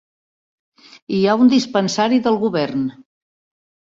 [1.17, 2.87] Hi ha un dispensari del govern.